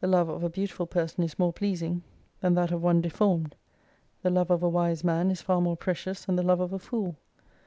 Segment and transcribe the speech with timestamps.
[0.00, 2.02] The love of a beautiful person is more pleasing
[2.40, 3.54] than that of one 140 deformed.
[4.22, 6.78] The love of a wise man is far more precious than the love of a
[6.78, 7.18] fool.